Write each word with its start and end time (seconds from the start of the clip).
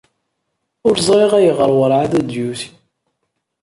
Ur 0.87 0.95
ẓriɣ 1.07 1.31
ayɣer 1.39 1.71
werɛad 1.77 2.11
ur 2.19 2.25
d-yusi. 2.25 2.69